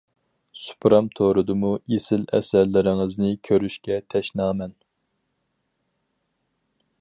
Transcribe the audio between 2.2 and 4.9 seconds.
ئەسەرلىرىڭىزنى كۆرۈشكە تەشنامەن.